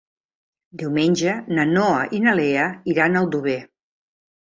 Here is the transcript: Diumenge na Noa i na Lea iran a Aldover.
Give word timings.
Diumenge 0.83 1.35
na 1.59 1.67
Noa 1.75 2.01
i 2.21 2.25
na 2.27 2.37
Lea 2.43 2.67
iran 2.97 3.23
a 3.25 3.25
Aldover. 3.25 3.59